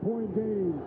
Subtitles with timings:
[0.00, 0.80] Two-point game.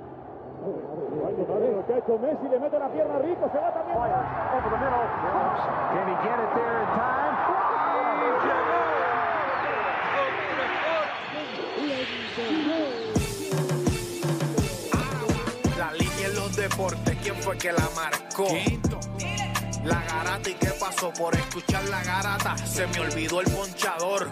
[1.75, 3.97] Muchacho Messi le mete la pierna rico, se va también.
[3.97, 5.06] Over the middle.
[5.94, 7.23] Can he get it there in time?
[15.78, 18.47] La línea en los deportes, ¿quién fue que la marcó?
[19.84, 24.31] La garata y qué pasó por escuchar la garata, se me olvidó el ponchador.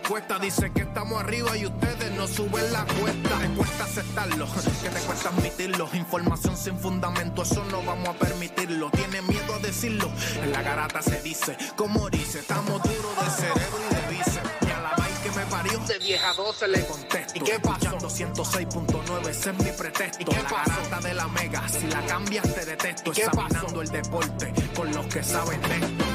[0.41, 4.45] dicen que estamos arriba y ustedes no suben la cuesta, te cuesta aceptarlo,
[4.81, 9.59] que te cuesta admitirlo, información sin fundamento, eso no vamos a permitirlo, tiene miedo a
[9.59, 10.11] decirlo,
[10.43, 14.71] en la garata se dice, como dice, estamos duros de cerebro y de bíceps, y
[14.71, 17.97] a la vaina que me parió, de vieja 12 le contesto, ¿y qué pasó?
[17.97, 22.53] 206.9, ese es mi pretexto, ¿y qué la garata de la mega, si la cambias
[22.53, 26.05] te detesto, ¿Y qué examinando el deporte con los que saben de esto.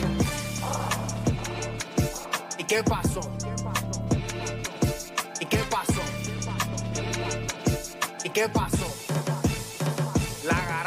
[2.58, 3.20] ¿Y qué pasó?
[8.36, 8.86] Qué pasó?
[10.44, 10.85] La garata,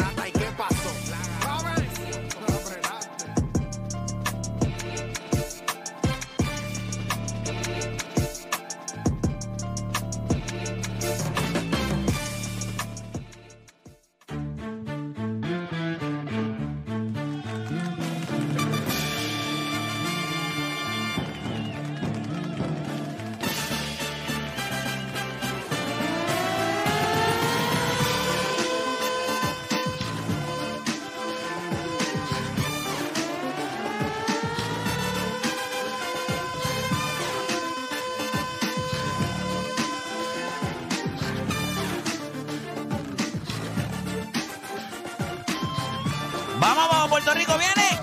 [46.59, 47.99] Vamos, vamos, Puerto Rico viene.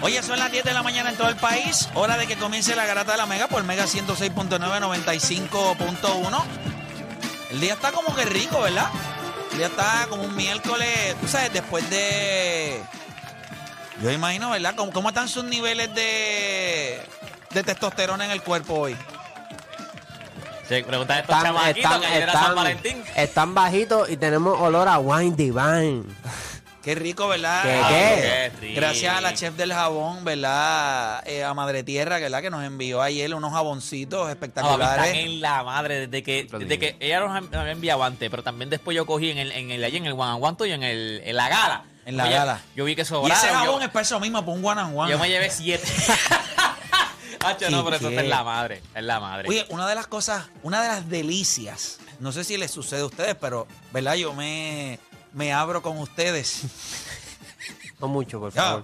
[0.00, 1.88] Oye, son las 10 de la mañana en todo el país.
[1.94, 6.44] Hora de que comience la garata de la Mega por Mega 106.9, 95.1.
[7.50, 8.88] El día está como que rico, ¿verdad?
[9.52, 12.82] El día está como un miércoles, tú sabes, después de...
[14.02, 14.74] Yo imagino, ¿verdad?
[14.76, 17.02] ¿Cómo, cómo están sus niveles de,
[17.50, 18.96] de testosterona en el cuerpo hoy?
[20.68, 23.04] Pregunta a estos Están, chamaquitos están, que San Valentín.
[23.16, 26.02] están bajitos y tenemos olor a wine divine.
[26.82, 27.64] Qué rico, ¿verdad?
[27.64, 28.52] ¿Qué, Ah, qué?
[28.60, 28.74] rico.
[28.76, 31.20] Gracias a la chef del jabón, ¿verdad?
[31.26, 32.40] Eh, a Madre Tierra, ¿verdad?
[32.40, 35.06] Que nos envió ayer unos jaboncitos No, a mí espectaculares.
[35.06, 38.70] están en la madre desde que, desde que ella nos había enviado antes, pero también
[38.70, 40.82] después yo cogí en el, en el allí en el One and One y en
[40.84, 41.84] el en la gala.
[42.04, 42.60] En la Oye, gala.
[42.76, 43.36] Yo vi que y sobraron.
[43.44, 45.10] ese jabón yo, es para eso mismo, para un one and one.
[45.10, 45.88] yo me llevé siete.
[47.48, 48.82] Hacho, no, pero eso en la madre.
[48.94, 49.48] Es la madre.
[49.48, 53.06] Oye, una de las cosas, una de las delicias, no sé si les sucede a
[53.06, 54.14] ustedes, pero, ¿verdad?
[54.14, 54.98] Yo me,
[55.32, 56.62] me abro con ustedes.
[57.98, 58.62] No mucho, por Ya.
[58.62, 58.82] favor.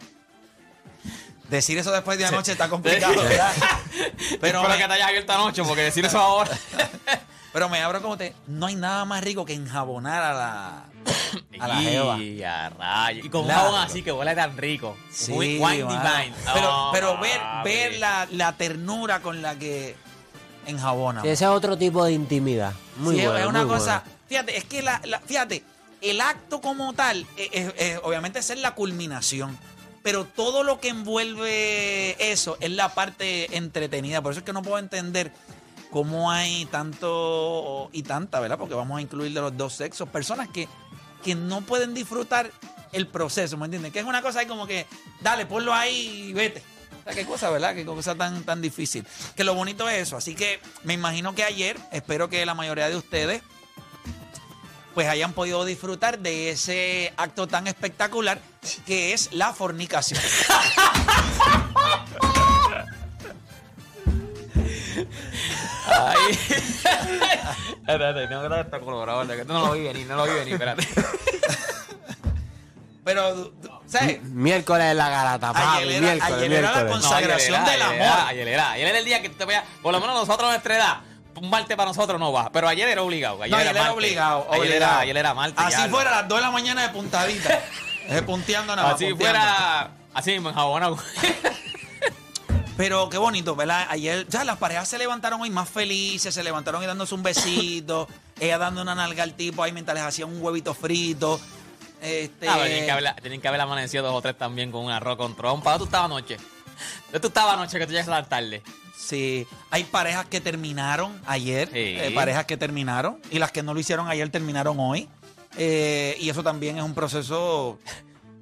[1.51, 3.53] Decir eso después de anoche está complicado, ¿verdad?
[4.41, 6.51] Pero Espero me, que te hayas abierto anoche, porque decir eso ahora.
[7.53, 8.35] pero me abro con ustedes.
[8.47, 10.85] No hay nada más rico que enjabonar a la,
[11.61, 12.19] a la jeva.
[12.19, 12.73] Y a.
[13.13, 13.63] Y con un Claro.
[13.65, 14.97] jabón así que huele tan rico.
[15.11, 16.03] Sí, Muy- Wine mano.
[16.03, 16.35] Divine.
[16.55, 17.69] Pero, Oh, pero ver, papi.
[17.69, 19.95] ver la, la ternura con la que
[20.67, 21.23] enjabona.
[21.23, 22.73] Sí, ese es otro tipo de intimidad.
[22.97, 24.03] Muy Sí, bueno, es una muy cosa.
[24.05, 24.19] bueno.
[24.29, 25.63] Fíjate, es que la, la- fíjate,
[26.01, 29.59] el acto como tal, eh, eh, eh, obviamente esa es la culminación.
[30.03, 34.21] Pero todo lo que envuelve eso es la parte entretenida.
[34.21, 35.31] Por eso es que no puedo entender
[35.93, 38.59] cómo hay tanto y tanta, ¿verdad?
[38.59, 40.09] Porque vamos a incluir de los dos sexos.
[40.09, 40.67] Personas que,
[41.23, 42.51] que no pueden disfrutar
[42.93, 43.93] el proceso, ¿me entiendes?
[43.93, 44.87] Que es una cosa ahí como que,
[45.21, 46.63] dale, ponlo ahí y vete.
[47.01, 47.75] O sea, qué cosa, ¿verdad?
[47.75, 49.07] Qué cosa tan, tan difícil.
[49.37, 50.17] Que lo bonito es eso.
[50.17, 53.43] Así que me imagino que ayer, espero que la mayoría de ustedes
[54.95, 58.41] pues hayan podido disfrutar de ese acto tan espectacular
[58.87, 60.21] que es la fornicación.
[67.87, 69.25] espérate, tengo que dar esto colorado.
[69.25, 70.87] No lo vi venir, no lo vi venir, espérate.
[73.05, 73.53] Pero,
[73.87, 74.23] ¿sabes?
[74.23, 75.83] Miércoles de la garata, papi.
[75.83, 77.97] Ayer era- miércoles, ayer era la Consagración del ayer amor.
[78.01, 80.49] era, Ayer era, ayer era el día que te voy a, por lo menos nosotros
[80.49, 80.97] a nuestra edad,
[81.35, 83.43] un martes para nosotros no va, pero ayer era obligado.
[83.43, 83.97] Ayer No, ayer era martes.
[83.97, 84.77] obligado, Ayer obligado.
[84.93, 85.65] era, ayer era martes.
[85.67, 85.89] Así ya.
[85.89, 87.61] fuera a las 2 de la mañana de puntadita.
[88.27, 89.39] Punteando nada más, Así punteando.
[89.41, 90.97] fuera, así mismo en jabonado.
[92.77, 93.87] Pero qué bonito, ¿verdad?
[93.91, 98.09] Ayer, ya las parejas se levantaron hoy más felices, se levantaron y dándose un besito,
[98.41, 101.39] ella dando una nalga al tipo ahí mientras les hacían un huevito frito.
[102.01, 104.91] Este, Ah, tienen, que haber, tienen que haber amanecido dos o tres también con un
[104.91, 105.71] arroz con trompa.
[105.73, 106.37] ¿Dónde tú estabas anoche?
[107.07, 108.63] ¿Dónde tú estabas anoche que tú llegas tan tarde?
[108.97, 111.75] Sí, hay parejas que terminaron ayer, Sí.
[111.77, 115.09] eh, parejas que terminaron, y las que no lo hicieron ayer terminaron hoy.
[115.59, 117.79] Eh, y eso también es un proceso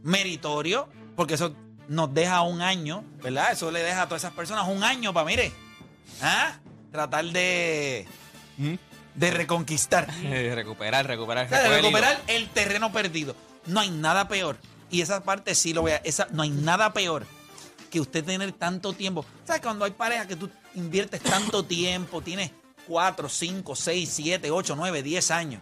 [0.02, 1.52] meritorio, porque eso
[1.90, 3.50] nos deja un año, ¿verdad?
[3.50, 5.52] Eso le deja a todas esas personas un año para, mire,
[6.22, 6.56] ¿ah?
[6.92, 8.06] tratar de,
[9.16, 10.08] de reconquistar.
[10.22, 13.34] Eh, recuperar, recuperar, O sea, de recuperar el terreno perdido.
[13.66, 14.56] No hay nada peor.
[14.88, 15.96] Y esa parte sí lo voy a.
[15.96, 17.26] Esa, no hay nada peor
[17.90, 19.24] que usted tener tanto tiempo.
[19.44, 19.60] ¿Sabes?
[19.60, 22.52] Cuando hay pareja que tú inviertes tanto tiempo, tienes
[22.86, 25.60] 4, 5, 6, 7, 8, 9, 10 años.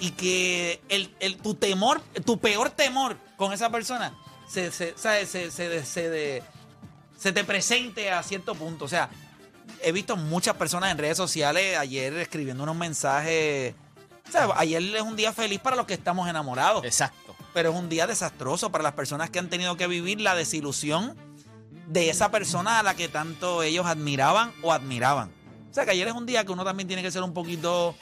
[0.00, 4.14] Y que el, el- tu temor, tu peor temor con esa persona
[4.52, 6.42] se, se, se, se-
[7.18, 8.84] se te presente a cierto punto.
[8.84, 9.08] O sea,
[9.82, 13.74] he visto muchas personas en redes sociales ayer escribiendo unos mensajes.
[14.28, 17.34] O sea, ayer es un día feliz para los que estamos enamorados, Exacto.
[17.52, 21.16] pero es un día desastroso para las personas que han tenido que vivir la desilusión
[21.88, 25.30] de esa persona a la que tanto ellos admiraban o admiraban.
[25.70, 27.94] O sea, que ayer es un día que uno también tiene que ser un poquito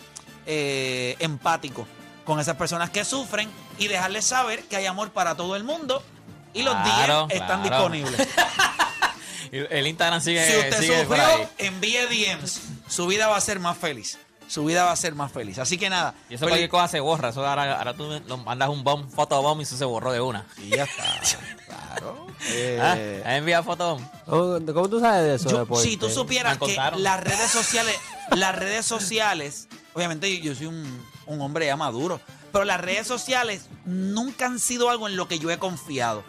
[0.46, 1.86] eh, empático
[2.24, 3.48] con esas personas que sufren
[3.78, 6.02] y dejarles saber que hay amor para todo el mundo
[6.54, 7.88] y los Claro, están claro.
[7.88, 8.28] disponibles.
[9.52, 11.24] El Instagram sigue, Si usted sigue sufrió,
[11.58, 12.60] envíe DMs.
[12.88, 14.18] Su vida va a ser más feliz.
[14.46, 15.58] Su vida va a ser más feliz.
[15.58, 16.14] Así que nada.
[16.28, 17.28] Y eso cualquier cosa se borra.
[17.30, 20.46] Eso ahora, ahora tú lo mandas un bomb, fotobomb y eso se borró de una.
[20.58, 21.04] Y ya está.
[21.70, 22.26] Claro.
[22.80, 22.94] ¿Ah?
[22.96, 24.04] Eh, ¿Has enviado fotobomb?
[24.26, 25.66] ¿Cómo, cómo tú sabes de eso?
[25.66, 27.96] Yo- si tú supieras que las redes sociales,
[28.30, 32.20] las redes sociales, obviamente yo, yo soy un, un hombre ya maduro,
[32.52, 36.24] pero las redes sociales nunca han sido algo en lo que yo he confiado.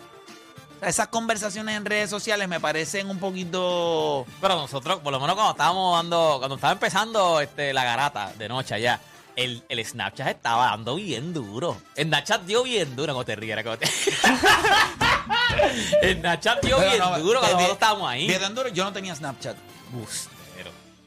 [0.82, 4.26] Esas conversaciones en redes sociales me parecen un poquito...
[4.42, 8.50] Pero nosotros, por lo menos cuando estábamos dando, cuando estaba empezando este, la garata de
[8.50, 9.00] noche allá,
[9.36, 11.78] el, el Snapchat estaba dando bien duro.
[11.96, 13.88] El Snapchat dio bien duro, no te rías, no te...
[16.02, 18.28] El Snapchat dio Pero bien no, duro cuando de- nosotros estábamos ahí.
[18.40, 19.56] tan duro, yo no tenía Snapchat.
[19.92, 20.31] Bustero.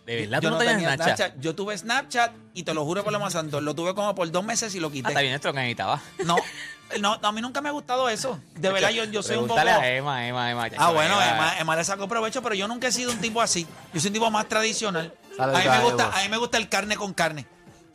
[0.06, 1.34] De verdad, yo tú no tenías Snapchat.
[1.40, 4.30] Yo tuve Snapchat y te lo juro por lo más santo, lo tuve como por
[4.30, 5.08] dos meses y lo Ah, quité.
[5.08, 6.00] está bien esto lo que necesitaba.
[6.26, 6.36] No,
[7.00, 8.38] no, a mí nunca me ha gustado eso.
[8.54, 9.58] De verdad, yo, yo soy un poco...
[9.60, 10.68] A Emma, Emma, Emma.
[10.76, 13.66] Ah, bueno, Emma, Emma le sacó provecho, pero yo nunca he sido un tipo así.
[13.94, 15.12] Yo soy un tipo más tradicional.
[15.38, 17.46] A mí, me a gusta, a mí me gusta el carne con carne.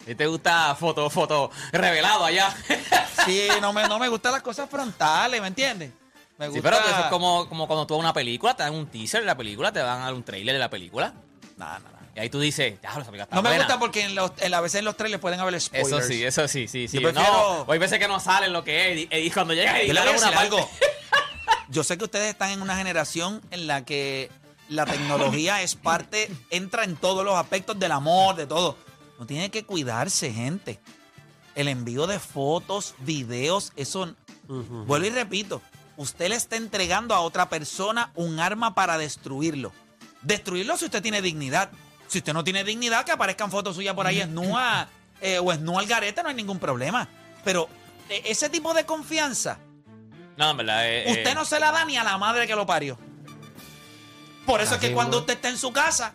[0.08, 2.54] ¿Y te gusta foto, foto revelado allá?
[3.26, 5.92] Sí, no me, no me gustan las cosas frontales, ¿me entiendes?
[6.38, 6.70] Me Sí, gusta...
[6.72, 9.26] pero eso es como, como cuando tú ves una película, te dan un teaser de
[9.28, 11.14] la película, te van a dar un trailer de la película.
[11.58, 11.99] Nah, nah.
[12.20, 13.64] Y ahí tú dices, ya, esa película está No me buena".
[13.64, 15.92] gusta porque en los, en, a veces en los trailers pueden haber spoilers.
[15.92, 16.98] Eso sí, eso sí, sí, sí.
[17.00, 19.08] Yo prefiero- No, hay veces que no salen lo que es.
[19.10, 20.70] Y, y cuando llega Yo le voy a una decir parte- algo.
[21.70, 24.30] Yo sé que ustedes están en una generación en la que
[24.68, 28.76] la tecnología es parte, entra en todos los aspectos del amor, de todo.
[29.18, 30.80] No tiene que cuidarse, gente.
[31.56, 34.14] El envío de fotos, videos, eso.
[34.48, 35.62] Vuelvo y repito.
[35.96, 39.72] Usted le está entregando a otra persona un arma para destruirlo.
[40.22, 41.70] Destruirlo si usted tiene dignidad.
[42.10, 44.88] Si usted no tiene dignidad, que aparezcan fotos suyas por ahí esnúa
[45.22, 47.08] eh, o esnúa al garete, no hay ningún problema.
[47.46, 47.70] Pero
[48.10, 49.58] eh, ese tipo de confianza,
[50.36, 50.82] No, en verdad.
[50.90, 52.98] eh, Usted eh, no se la da ni a la madre que lo parió.
[54.46, 56.14] Por eso es que Así cuando usted está en su casa,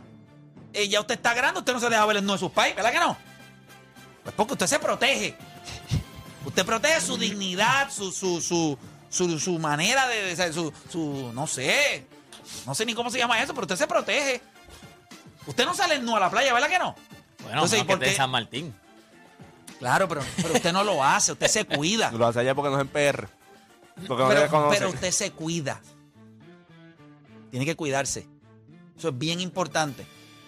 [0.73, 2.75] eh, ya usted está grande, usted no se deja ver el nudo de sus pais,
[2.75, 3.17] ¿verdad que no?
[4.25, 5.37] Pues porque usted se protege.
[6.45, 8.77] Usted protege su dignidad, su, su, su,
[9.09, 12.07] su, su manera de, de- su, su, no sé,
[12.67, 14.43] no sé ni cómo se llama eso, pero usted se protege.
[15.47, 16.95] Usted no sale nu a la playa, ¿verdad que no?
[17.43, 18.15] Bueno, Entonces, ¿y no, por de?
[18.15, 18.75] San Martín.
[19.79, 22.11] Claro, pero, pero usted no lo hace, usted se cuida.
[22.13, 23.29] Lo hace allá porque no es en PR.
[24.07, 25.81] Porque no Pero, pero usted se cuida.
[27.51, 28.27] Tiene que cuidarse.
[28.97, 30.07] Eso es bien importante.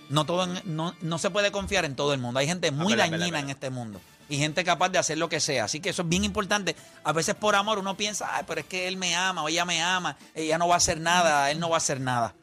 [0.08, 2.38] No, todo en- no, no se puede confiar en todo el mundo.
[2.40, 4.00] Hay gente muy verdad, dañina en este mundo.
[4.28, 5.64] y gente capaz de hacer lo que sea.
[5.64, 6.74] Así que eso es bien importante.
[7.04, 9.64] A veces por amor uno piensa, ay, pero es que él me ama o ella
[9.64, 12.34] me ama, ella no va a hacer nada, él no va a hacer nada.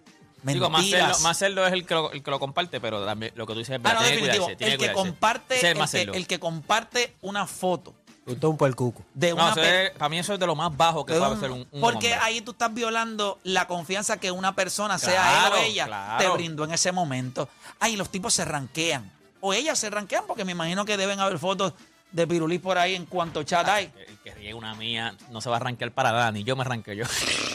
[0.43, 1.37] Digo, más Mentiras.
[1.37, 3.75] cerdo es el que, lo, el que lo comparte, pero también lo que tú dices
[3.75, 4.01] es Ah, verdad.
[4.01, 4.45] no, tiene que definitivo.
[4.45, 5.09] cuidarse, tiene El que cuidarse.
[5.09, 6.13] comparte, es el que, cerdo.
[6.13, 7.93] el que comparte una foto
[8.25, 9.03] Usted un puercuco.
[9.13, 11.33] de No, una es- para mí eso es de lo más bajo que de puede
[11.33, 12.13] hacer un, un porque hombre.
[12.21, 16.17] ahí tú estás violando la confianza que una persona, sea él o ella, claro.
[16.23, 17.49] te brindó en ese momento.
[17.79, 19.11] Ay, los tipos se ranquean.
[19.41, 21.73] O ellas se ranquean porque me imagino que deben haber fotos
[22.13, 23.91] de Pirulí por ahí en cuanto chat hay.
[24.07, 26.61] El que ríe una mía no se va a arrancar para nada, ni yo me
[26.61, 27.03] arranqué yo.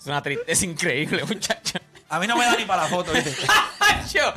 [0.00, 1.78] es una tristeza increíble, muchacho.
[2.08, 3.32] A mí no me da ni para la foto, ¿viste?
[4.12, 4.32] Yo,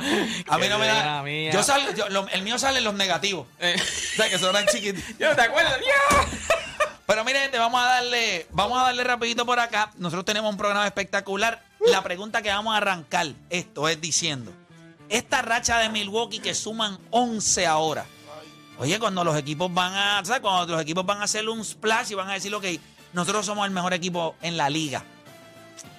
[0.48, 1.02] A mí no me da.
[1.02, 1.50] una mía.
[1.52, 3.48] Yo salgo, yo- lo- el mío sale en los negativos.
[3.58, 5.02] Eh, O sea, que son tan chiquitos.
[5.18, 6.26] yo no te acuerdas, Dios.
[7.06, 9.90] Pero mire, gente, vamos a darle, vamos a darle rapidito por acá.
[9.96, 11.62] Nosotros tenemos un programa espectacular.
[11.86, 14.52] La pregunta que vamos a arrancar esto es diciendo,
[15.08, 18.06] esta racha de Milwaukee que suman 11 ahora.
[18.78, 20.40] Oye, cuando los equipos van a, ¿sabes?
[20.40, 22.64] Cuando los equipos van a hacer un splash y van a decir, ok,
[23.12, 25.02] nosotros somos el mejor equipo en la liga.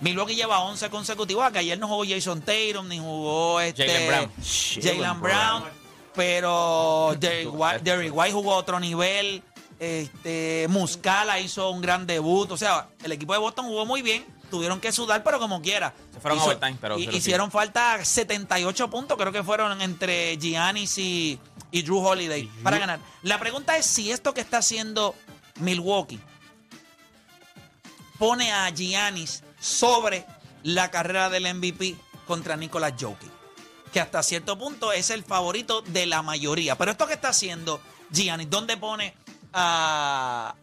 [0.01, 1.49] Milwaukee lleva 11 consecutivos.
[1.51, 4.31] Que ayer no jugó Jason Tatum ni jugó este, Jaylen Brown.
[4.81, 5.63] Jaylen Brown.
[6.15, 9.43] Pero Derrick White, Derrick White jugó a otro nivel.
[9.79, 12.49] Este, Muscala hizo un gran debut.
[12.51, 14.25] O sea, el equipo de Boston jugó muy bien.
[14.49, 15.93] Tuvieron que sudar, pero como quiera.
[16.13, 19.17] Se fueron Hizo- overtime, pero- y- hicieron falta 78 puntos.
[19.17, 21.39] Creo que fueron entre Giannis y,
[21.71, 22.99] y Drew Holiday para ganar.
[23.23, 25.15] La pregunta es si esto que está haciendo
[25.59, 26.19] Milwaukee
[28.17, 30.27] pone a Giannis sobre
[30.61, 31.95] la carrera del MVP
[32.27, 33.31] contra Nicolas Jokic,
[33.91, 36.77] que hasta cierto punto es el favorito de la mayoría.
[36.77, 37.81] Pero esto que está haciendo
[38.11, 39.15] Giannis, ¿dónde pone
[39.53, 40.53] a,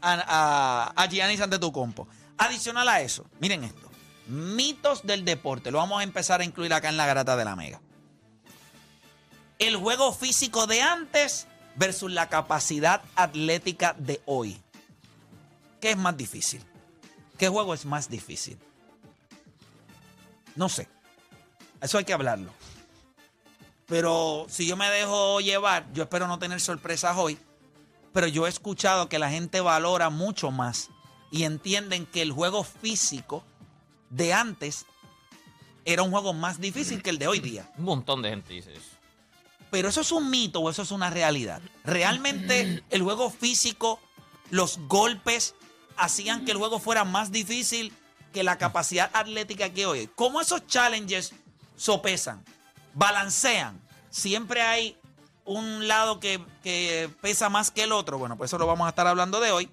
[1.11, 2.07] Giannis ante tu compo?
[2.39, 3.91] Adicional a eso, miren esto,
[4.29, 7.57] mitos del deporte, lo vamos a empezar a incluir acá en la garata de la
[7.57, 7.81] Mega.
[9.59, 14.61] El juego físico de antes versus la capacidad atlética de hoy.
[15.81, 16.65] ¿Qué es más difícil?
[17.37, 18.59] ¿Qué juego es más difícil?
[20.57, 20.89] No sé.
[21.81, 22.53] Eso hay que hablarlo.
[23.87, 27.39] Pero si yo me dejo llevar, yo espero no tener sorpresas hoy.
[28.13, 30.91] Pero yo he escuchado que la gente valora mucho más
[31.31, 33.43] y entienden que el juego físico
[34.11, 34.87] de antes
[35.85, 37.71] era un juego más difícil que el de hoy día.
[37.79, 38.91] Un montón de gente dice eso.
[39.71, 41.63] Pero eso es un mito o eso es una realidad.
[41.85, 43.99] Realmente el juego físico,
[44.51, 45.55] los golpes
[45.97, 47.93] hacían que el juego fuera más difícil
[48.33, 50.09] que la capacidad atlética que hoy.
[50.15, 51.33] ¿Cómo esos challenges
[51.77, 52.45] sopesan,
[52.95, 53.81] balancean?
[54.11, 54.97] Siempre hay
[55.45, 58.19] un lado que, que pesa más que el otro.
[58.19, 59.71] Bueno, pues eso lo vamos a estar hablando de hoy.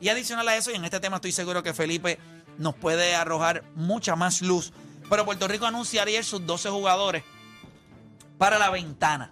[0.00, 2.18] Y adicional a eso, y en este tema estoy seguro que Felipe
[2.58, 4.72] nos puede arrojar mucha más luz.
[5.08, 7.24] Pero Puerto Rico anuncia ayer sus 12 jugadores
[8.38, 9.30] para la ventana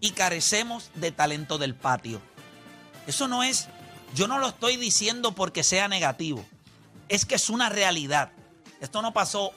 [0.00, 2.20] y carecemos de talento del patio.
[3.06, 3.68] Eso no es,
[4.14, 6.44] yo no lo estoy diciendo porque sea negativo,
[7.10, 8.32] es que es una realidad.
[8.80, 9.52] Esto no pasó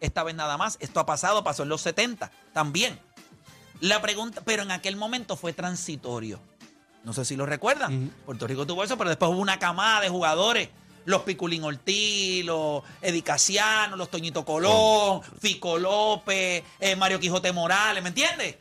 [0.00, 2.98] esta vez nada más, esto ha pasado, pasó en los 70 también.
[3.80, 6.40] La pregunta, pero en aquel momento fue transitorio.
[7.04, 8.12] No sé si lo recuerdan.
[8.24, 10.70] Puerto Rico tuvo eso, pero después hubo una camada de jugadores.
[11.04, 18.02] Los Piculín Ortiz, los Eddie Casiano, los Toñito Colón, Fico López, eh, Mario Quijote Morales,
[18.02, 18.58] ¿me entiende?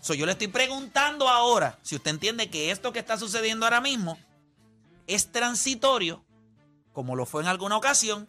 [0.00, 3.80] So, yo le estoy preguntando ahora si usted entiende que esto que está sucediendo ahora
[3.80, 4.16] mismo
[5.08, 6.24] es transitorio,
[7.00, 8.28] como lo fue en alguna ocasión,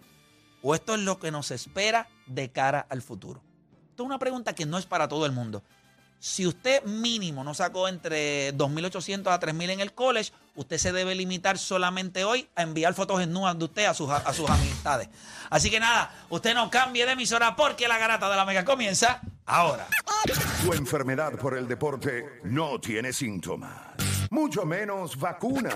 [0.61, 3.43] o esto es lo que nos espera de cara al futuro.
[3.89, 5.61] Esto es una pregunta que no es para todo el mundo.
[6.17, 11.15] Si usted mínimo no sacó entre 2.800 a 3.000 en el college, usted se debe
[11.15, 15.09] limitar solamente hoy a enviar fotos en nudas de usted a sus, amistades.
[15.49, 19.19] Así que nada, usted no cambie de emisora porque la garata de la mega comienza
[19.45, 19.85] ahora.
[20.63, 23.73] Tu enfermedad por el deporte no tiene síntomas,
[24.29, 25.75] mucho menos vacuna.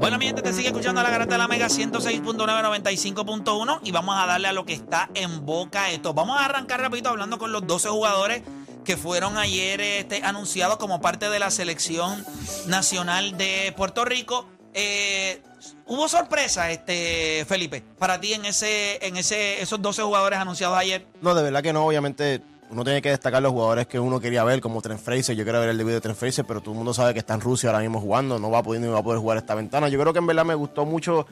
[0.00, 4.14] Bueno, mi gente, te sigue escuchando a la garata de la Mega 106.995.1 y vamos
[4.16, 6.14] a darle a lo que está en boca todos.
[6.14, 8.42] Vamos a arrancar rapidito hablando con los 12 jugadores
[8.84, 12.26] que fueron ayer este, anunciados como parte de la selección
[12.66, 14.46] nacional de Puerto Rico.
[14.74, 15.40] Eh,
[15.86, 21.06] hubo sorpresa, este Felipe, para ti en ese, en ese, esos 12 jugadores anunciados ayer.
[21.22, 24.44] No, de verdad que no, obviamente uno tiene que destacar los jugadores que uno quería
[24.44, 25.36] ver, como Trent Fraser.
[25.36, 27.34] Yo quiero ver el debut de Trent Fraser, pero todo el mundo sabe que está
[27.34, 28.38] en Rusia ahora mismo jugando.
[28.38, 29.88] No va a poder, no va a poder jugar esta ventana.
[29.88, 31.26] Yo creo que en verdad me gustó mucho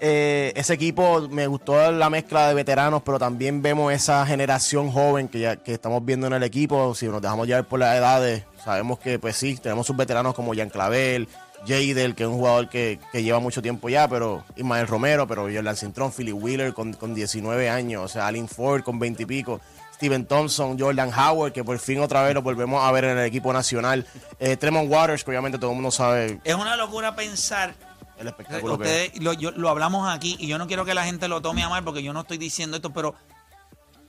[0.00, 1.28] eh, ese equipo.
[1.28, 5.74] Me gustó la mezcla de veteranos, pero también vemos esa generación joven que, ya, que
[5.74, 6.94] estamos viendo en el equipo.
[6.94, 10.54] Si nos dejamos llevar por las edades, sabemos que, pues sí, tenemos sus veteranos como
[10.54, 11.28] Jan Clavel.
[11.66, 15.42] Jadel, que es un jugador que, que lleva mucho tiempo ya, pero Ismael Romero, pero
[15.42, 19.26] Jordan Cintrón, Philly Wheeler con, con 19 años, o sea, Alin Ford con 20 y
[19.26, 19.60] pico.
[19.96, 23.24] Steven Thompson, Jordan Howard, que por fin otra vez lo volvemos a ver en el
[23.24, 24.06] equipo nacional.
[24.38, 27.74] Eh, Tremont Waters, que obviamente todo el mundo sabe Es una locura pensar.
[28.18, 29.06] el espectáculo que es.
[29.08, 31.62] Ustedes, lo, yo- lo hablamos aquí y yo no quiero que la gente lo tome
[31.62, 33.14] a mal porque yo no estoy diciendo esto, pero,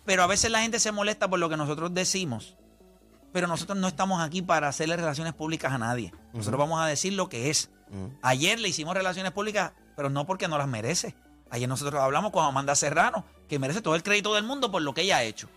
[0.06, 2.56] pero a veces la gente se molesta por lo que nosotros decimos.
[3.34, 6.14] Pero nosotros no estamos aquí para hacerle relaciones públicas a nadie.
[6.34, 7.70] Nosotros vamos a decir lo que es.
[8.22, 11.16] Ayer le hicimos relaciones públicas, pero no porque no las merece.
[11.50, 14.94] Ayer nosotros hablamos con Amanda Serrano, que merece todo el crédito del mundo por lo
[14.94, 15.48] que ella ha hecho.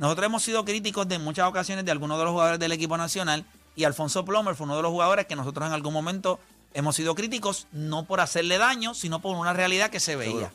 [0.00, 3.44] Nosotros hemos sido críticos de muchas ocasiones de algunos de los jugadores del equipo nacional
[3.76, 6.40] y Alfonso Plomer fue uno de los jugadores que nosotros en algún momento
[6.72, 10.50] hemos sido críticos, no por hacerle daño, sino por una realidad que se veía.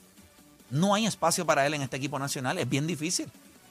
[0.71, 3.27] No hay espacio para él en este equipo nacional, es bien difícil.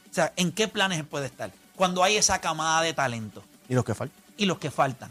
[0.09, 1.51] O sea, ¿en qué planes él puede estar?
[1.75, 4.17] Cuando hay esa camada de talento Y los que faltan.
[4.37, 5.11] y los que faltan.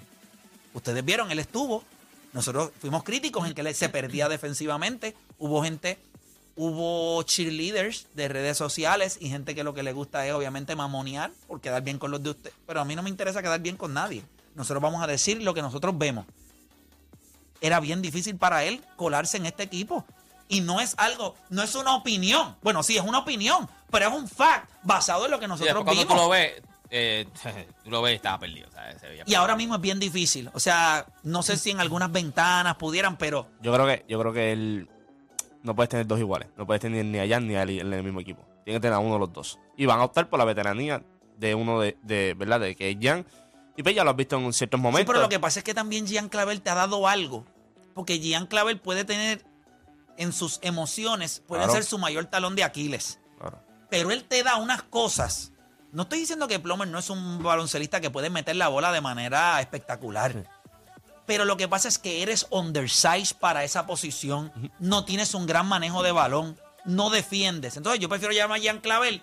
[0.73, 1.83] Ustedes vieron, él estuvo.
[2.31, 5.13] Nosotros fuimos críticos en que él se perdía defensivamente.
[5.39, 5.99] Hubo gente,
[6.55, 11.31] hubo cheerleaders de redes sociales y gente que lo que le gusta es obviamente mamonear
[11.47, 12.51] por quedar bien con los de usted.
[12.67, 14.23] Pero a mí no me interesa quedar bien con nadie.
[14.55, 16.25] Nosotros vamos a decir lo que nosotros vemos.
[17.61, 20.05] Era bien difícil para él colarse en este equipo.
[20.49, 22.55] Y no es algo, no es una opinión.
[22.61, 25.83] Bueno, sí, es una opinión, pero es un fact basado en lo que Sí, nosotros
[25.83, 26.07] cuando vimos.
[26.07, 27.25] tú lo ves, eh,
[27.83, 28.69] tú lo ves y estaba perdido.
[28.71, 28.99] ¿sabes?
[28.99, 30.51] Se veía Y ahora mismo es bien difícil.
[30.53, 34.33] O sea, no sé si en algunas ventanas pudieran, pero Yo creo que, yo creo
[34.33, 34.89] que él
[35.63, 36.49] no puedes tener dos iguales.
[36.57, 38.45] No puedes tener ni a Jan ni a Ali en el mismo equipo.
[38.63, 39.59] Tiene que tener a uno de los dos.
[39.77, 41.03] Y van a optar por la veteranía
[41.37, 42.59] de uno de, de ¿verdad?
[42.59, 43.25] De que es Jan.
[43.75, 45.11] Y pues ya lo has visto en ciertos Sí, momentos.
[45.11, 47.45] pero lo que pasa es que también Gian Clavel te ha dado algo.
[47.95, 49.43] Porque Gian Clavel puede tener
[50.17, 51.73] en sus emociones, puede Claro.
[51.73, 53.19] ser su mayor talón de Aquiles.
[53.39, 53.59] Claro.
[53.89, 55.51] Pero él te da unas cosas.
[55.91, 59.01] No estoy diciendo que Plomer no es un baloncelista que puede meter la bola de
[59.01, 60.43] manera espectacular.
[61.25, 64.51] Pero lo que pasa es que eres undersized para esa posición.
[64.79, 66.57] No tienes un gran manejo de balón.
[66.85, 67.77] No defiendes.
[67.77, 69.21] Entonces yo prefiero llamar a Gian Clavel,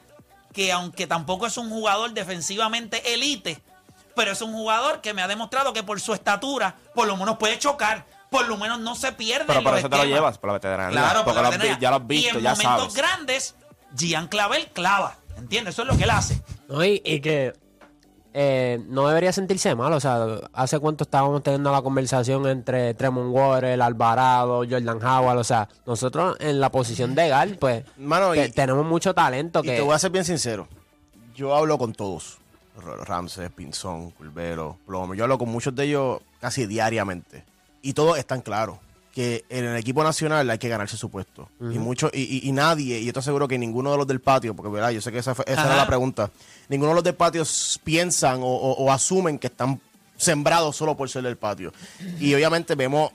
[0.52, 3.62] que aunque tampoco es un jugador defensivamente elite,
[4.16, 7.36] pero es un jugador que me ha demostrado que por su estatura, por lo menos
[7.36, 8.06] puede chocar.
[8.30, 9.44] Por lo menos no se pierde.
[9.48, 10.90] Pero por eso te lo llevas, por la veteranía.
[10.92, 12.92] Claro, porque porque lo has la vi- ya lo has visto, y en ya momentos
[12.92, 12.94] sabes.
[12.94, 13.54] grandes,
[13.98, 15.16] Gian Clavel clava.
[15.36, 15.74] ¿Entiendes?
[15.74, 16.40] Eso es lo que él hace.
[16.68, 17.52] No, y, y que
[18.32, 19.92] eh, no debería sentirse mal.
[19.92, 25.38] O sea, hace cuánto estábamos teniendo la conversación entre Tremont Water, Alvarado, Jordan Howard.
[25.38, 29.60] O sea, nosotros en la posición de Gal, pues Mano, te- y- tenemos mucho talento.
[29.60, 30.68] Y que te voy a ser bien sincero.
[31.34, 32.38] Yo hablo con todos.
[33.04, 35.14] Ramses, Pinzón, Culvero, Plomo.
[35.14, 37.44] Yo hablo con muchos de ellos casi diariamente.
[37.82, 38.78] Y todos están claros
[39.14, 41.48] que en el equipo nacional hay que ganarse su puesto.
[41.60, 44.20] Y mucho, y, y- y nadie, y yo te aseguro que ninguno de los del
[44.20, 44.90] patio, porque ¿verdad?
[44.90, 46.30] yo sé que esa, fue- esa era la pregunta,
[46.68, 47.42] ninguno de los del patio
[47.82, 49.80] piensan o, o- o asumen que están
[50.16, 51.72] sembrados solo por ser del patio.
[52.20, 53.10] Y obviamente vemos,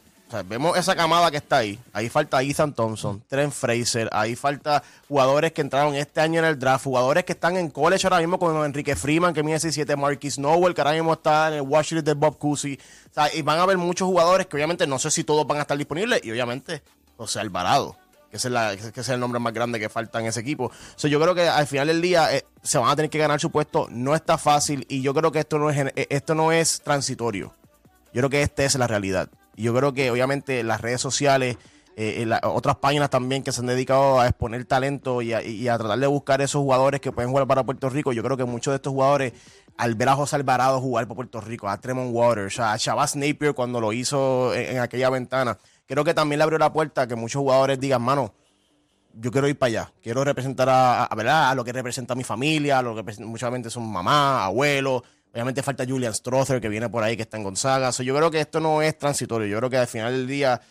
[0.48, 1.80] vemos esa camada que está ahí.
[1.94, 6.60] Ahí falta Ethan Thompson, Trent Fraser, ahí falta jugadores que entraron este año en el
[6.60, 10.38] draft, jugadores que están en college ahora mismo como Enrique Freeman, que mide 17, Marquis
[10.38, 12.78] Nowell, que ahora mismo está en el Washington de Bob Cousy.
[13.12, 15.60] O sea, y van a haber muchos jugadores que obviamente no sé si todos van
[15.60, 16.82] a estar disponibles y obviamente
[17.18, 17.96] José Alvarado.
[18.32, 20.66] Que es, la- que es el nombre más grande que falta en ese equipo.
[20.66, 23.18] O sea, yo creo que al final del día eh, se van a tener que
[23.18, 23.88] ganar su puesto.
[23.90, 27.54] No está fácil y yo creo que esto no es, eh, esto no es transitorio.
[28.12, 29.30] Yo creo que esta es la realidad.
[29.56, 31.58] Y yo creo que obviamente las redes sociales,
[31.96, 35.68] eh, eh, otras páginas también que se han dedicado a exponer talento y a, y
[35.68, 38.44] a tratar de buscar esos jugadores que pueden jugar para Puerto Rico, yo creo que
[38.44, 39.32] muchos de estos jugadores,
[39.78, 43.54] al ver a José Alvarado jugar para Puerto Rico, a Tremont Waters, a Shabazz Napier
[43.54, 47.16] cuando lo hizo en, aquella ventana, creo que también le abrió la puerta a que
[47.16, 48.34] muchos jugadores digan, mano,
[49.18, 51.50] yo quiero ir para allá, quiero representar a, a- ¿verdad?
[51.52, 55.02] a lo que representa mi familia, a lo que muchas veces son mamá, abuelo.
[55.36, 57.92] Obviamente falta Julian Strother que viene por ahí, que está en Gonzaga.
[57.92, 59.48] So, yo creo que esto no es transitorio.
[59.48, 60.62] Yo creo que al final del día,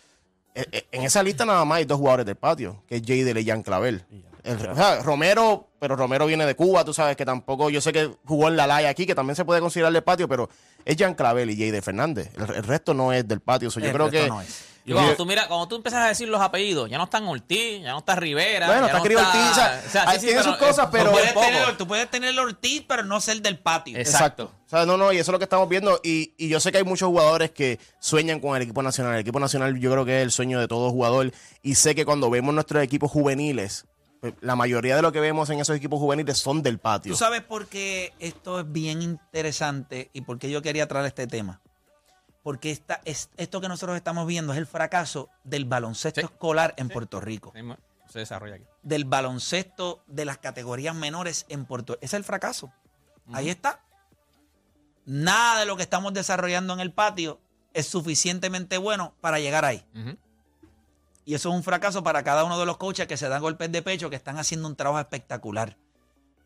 [0.55, 3.20] eh, eh, en esa lista nada más hay dos jugadores del patio, que es Jay
[3.20, 4.05] y Jan Clavel.
[4.42, 7.92] El- o sea, Romero, pero Romero viene de Cuba, tú sabes que tampoco, yo sé
[7.92, 10.48] que jugó en la Laya aquí, que también se puede considerar del patio, pero
[10.85, 12.31] es Jan Clavel y Jay de Fernández.
[12.37, 13.70] El, el resto no es del patio.
[13.70, 14.29] So, yo El creo resto que.
[14.29, 14.73] no es.
[14.87, 17.81] Y cuando tú mira, cuando tú empiezas a decir los apellidos, ya no están Ortiz,
[17.83, 18.66] ya no está Rivera.
[18.66, 19.55] Bueno, ya está no Crio Ortiz, o
[19.90, 22.85] sea, ahí tiene sus cosas, es- pero- Tú puedes, tener, tú puedes tener el Ortiz,
[22.87, 23.97] pero no ser del patio.
[23.99, 24.53] Exacto.
[24.66, 26.01] O sea, no, no, y eso es lo que estamos viendo.
[26.05, 29.14] Y, y yo sé que hay muchos jugadores que sueñan con el equipo nacional.
[29.14, 31.33] El equipo nacional yo creo que es el sueño de todo jugador.
[31.62, 33.87] Y sé que cuando vemos nuestros equipos juveniles,
[34.20, 37.12] pues, la mayoría de lo que vemos en esos equipos juveniles son del patio.
[37.12, 41.27] Tú sabes por qué esto es bien interesante y por qué yo quería traer este
[41.27, 41.61] tema.
[42.44, 46.26] Porque esta, es, esto que nosotros estamos viendo es el fracaso del baloncesto Sí.
[46.26, 46.92] escolar en Sí.
[46.92, 47.52] Puerto Rico.
[48.09, 48.64] Se desarrolla aquí.
[48.85, 52.04] Del baloncesto de las categorías menores en Puerto Rico.
[52.04, 52.70] Ese es el fracaso.
[53.33, 53.80] Ahí está.
[55.07, 57.40] Nada de lo que estamos desarrollando en el patio
[57.72, 59.85] es suficientemente bueno para llegar ahí.
[61.24, 63.72] Y eso es un fracaso para cada uno de los coaches que se dan golpes
[63.72, 65.76] de pecho, que están haciendo un trabajo espectacular.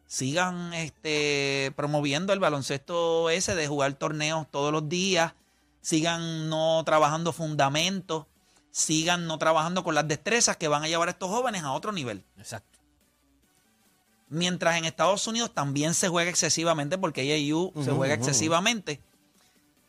[0.06, 5.34] Sigan este, promoviendo el baloncesto ese de jugar torneos todos los días.
[5.80, 8.26] Sigan no trabajando fundamentos.
[8.70, 11.92] Sigan no trabajando con las destrezas que van a llevar a estos jóvenes a otro
[11.92, 12.24] nivel.
[12.36, 12.78] Exacto.
[14.28, 19.00] Mientras en Estados Unidos también se juega excesivamente, porque AAU se juega excesivamente.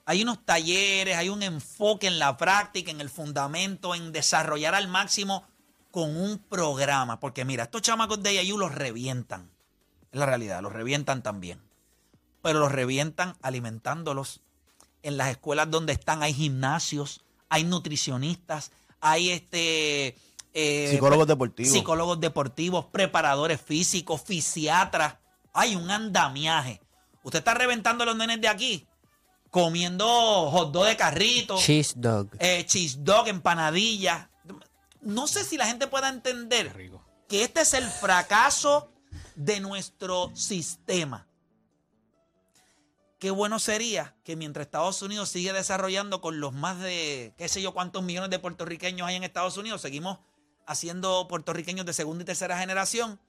[0.05, 4.87] Hay unos talleres, hay un enfoque en la práctica, en el fundamento, en desarrollar al
[4.87, 5.43] máximo
[5.91, 7.19] con un programa.
[7.19, 9.51] Porque mira, estos chamacos de AAU los revientan.
[10.11, 11.61] Es la realidad, los revientan también.
[12.41, 14.41] Pero los revientan alimentándolos.
[15.03, 20.15] En las escuelas donde están hay gimnasios, hay nutricionistas, hay este...
[20.53, 21.71] eh, Psicólogos deportivos.
[21.71, 25.15] Psicólogos deportivos, preparadores físicos, fisiatras.
[25.53, 26.81] Hay un andamiaje.
[27.23, 28.85] Usted está reventando a los nenes de aquí
[29.49, 30.05] comiendo
[30.51, 32.29] hot dog de carrito, Cheese dog.
[32.39, 34.29] eh, cheese dog, empanadilla.
[35.01, 36.71] No sé si la gente pueda entender
[37.27, 38.91] que este es el fracaso
[39.35, 41.25] de nuestro sistema.
[43.19, 47.61] Qué bueno sería que mientras Estados Unidos sigue desarrollando con los más de, qué sé
[47.61, 50.19] yo, cuántos millones de puertorriqueños hay en Estados Unidos, seguimos
[50.65, 53.19] haciendo puertorriqueños de segunda y tercera generación,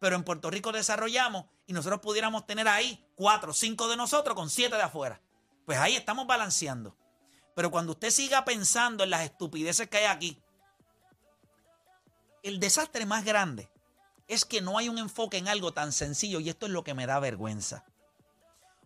[0.00, 4.50] pero en Puerto Rico desarrollamos y nosotros pudiéramos tener ahí cuatro, cinco de nosotros con
[4.50, 5.20] siete de afuera.
[5.64, 6.96] Pues ahí estamos balanceando.
[7.54, 10.42] Pero cuando usted siga pensando en las estupideces que hay aquí,
[12.42, 13.70] el desastre más grande
[14.26, 16.94] es que no hay un enfoque en algo tan sencillo y esto es lo que
[16.94, 17.84] me da vergüenza.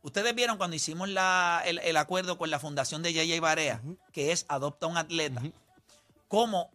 [0.02, 3.82] Ustedes vieron cuando hicimos la- el, el acuerdo con la fundación de Yaya Barea,
[4.12, 5.42] que es Adopta un Atleta,
[6.28, 6.70] cómo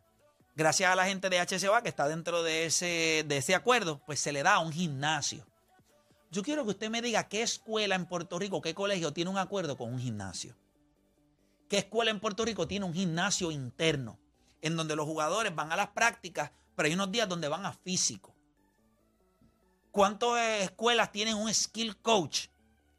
[0.55, 4.19] gracias a la gente de HCBA que está dentro de ese, de ese acuerdo, pues
[4.19, 5.45] se le da un gimnasio.
[6.31, 9.37] Yo quiero que usted me diga qué escuela en Puerto Rico, qué colegio tiene un
[9.37, 10.55] acuerdo con un gimnasio.
[11.69, 14.19] ¿Qué escuela en Puerto Rico tiene un gimnasio interno?
[14.61, 17.73] En donde los jugadores van a las prácticas, pero hay unos días donde van a
[17.73, 18.35] físico.
[19.91, 22.47] ¿Cuántas escuelas tienen un skill coach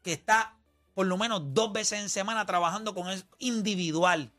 [0.07, 0.55] que está
[0.93, 4.31] por lo menos dos veces en semana trabajando con el individual?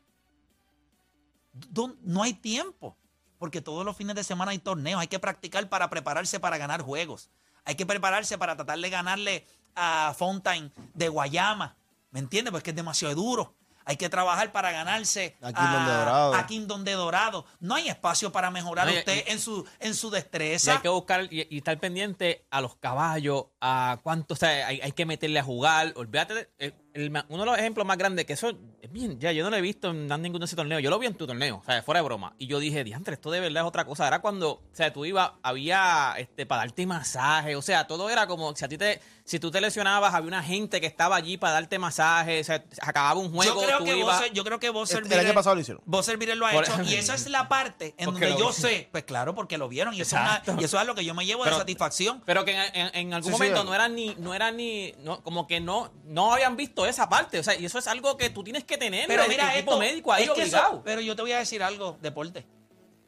[2.01, 2.97] No hay tiempo,
[3.37, 6.81] porque todos los fines de semana hay torneos, hay que practicar para prepararse para ganar
[6.81, 7.29] juegos.
[7.65, 11.77] Hay que prepararse para tratar de ganarle a Fountain de Guayama.
[12.09, 12.51] ¿Me entiendes?
[12.51, 13.53] Porque es demasiado duro.
[13.89, 16.33] Hay que trabajar para ganarse A Kingdom de Dorado.
[16.35, 17.45] a Kingdom de Dorado.
[17.59, 20.73] No hay espacio para mejorar No, usted y- en su, en su Y destreza.
[20.73, 24.79] hay que buscar y, y estar pendiente a los caballos, a cuánto, o sea, hay,
[24.81, 25.93] hay que meterle a jugar.
[25.95, 29.31] Olvídate, de- el- el uno de los ejemplos más grandes, que eso es bien, ya
[29.31, 31.27] yo no lo he visto en ningún de ese torneo, yo lo vi en tu
[31.27, 32.33] torneo, o sea, fuera de broma.
[32.37, 34.07] Y yo dije, diantre, esto de verdad es otra cosa.
[34.07, 38.27] Era cuando, o sea, tú ibas, había este para darte masaje, o sea, todo era
[38.27, 41.37] como si a ti te, si tú te lesionabas, había una gente que estaba allí
[41.37, 44.17] para darte masaje, o sea, acababa un juego, yo creo tú que ibas.
[44.19, 45.83] Bowser, yo creo que Bowser El- el año pasado lo hicieron.
[46.19, 48.53] Virel lo ha Por- hecho y esa es la parte en Porque donde yo vi.
[48.53, 51.05] sé, pues claro, porque lo vieron y eso, es una- y eso es lo que
[51.05, 52.21] yo me llevo Pero- de satisfacción.
[52.25, 55.21] Pero que en, en- en algún Sí, momento no era ni, no era ni, no,
[55.21, 57.39] como que no, no habían visto esa parte.
[57.39, 59.71] O sea, y eso es algo que tú tienes que tener Pero el mira equipo
[59.73, 60.81] esto, médico ahí es que eso- obligado.
[60.83, 62.45] pero yo te voy a decir algo, deporte.